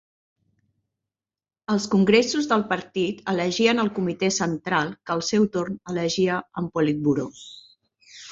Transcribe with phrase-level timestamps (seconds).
[1.73, 7.27] Els Congressos del Partit elegien al Comitè Central que al seu torn elegia en Politburó.